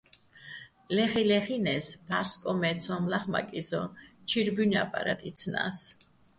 ლე́ხიჼ-ლეხინე́ს, 0.95 1.85
ფა́რსკოჼ 2.05 2.51
მე 2.61 2.69
ცო́მ 2.83 3.03
ლახმაკიჼ 3.11 3.61
სოჼ, 3.69 3.81
ჩირ 4.27 4.47
ბუ́ჲნი̆ 4.55 4.79
აპარატ 4.85 5.21
იცნა́ს. 5.29 5.79